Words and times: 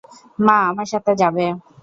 মা 0.39 0.57
আমার 0.69 0.87
সাথে 0.93 1.11
যাবে। 1.21 1.45